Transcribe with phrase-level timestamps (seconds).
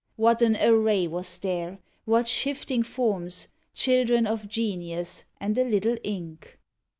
[0.15, 1.77] What an array was there!
[2.05, 6.57] What shifting forms, Children of genius and a little ink!